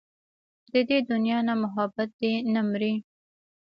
[0.71, 2.93] د دې دنيا نه محبت دې نه مري